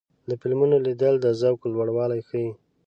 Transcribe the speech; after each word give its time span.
د 0.29 0.31
فلمونو 0.41 0.75
لیدل 0.85 1.15
د 1.21 1.27
ذوق 1.41 1.61
لوړوالی 1.73 2.19
ښيي. 2.27 2.49